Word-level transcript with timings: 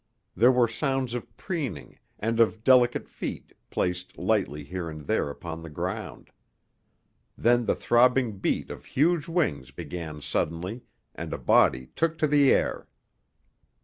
There 0.35 0.51
were 0.51 0.67
sounds 0.67 1.13
of 1.13 1.37
preening, 1.37 1.99
and 2.17 2.39
of 2.39 2.63
delicate 2.63 3.07
feet 3.07 3.53
placed 3.69 4.17
lightly 4.17 4.63
here 4.63 4.89
and 4.89 5.01
there 5.05 5.29
upon 5.29 5.61
the 5.61 5.69
ground. 5.69 6.31
Then 7.37 7.65
the 7.67 7.75
throbbing 7.75 8.39
beat 8.39 8.71
of 8.71 8.83
huge 8.85 9.27
wings 9.27 9.69
began 9.69 10.19
suddenly, 10.19 10.81
and 11.13 11.31
a 11.33 11.37
body 11.37 11.89
took 11.95 12.17
to 12.17 12.25
the 12.27 12.51
air. 12.51 12.87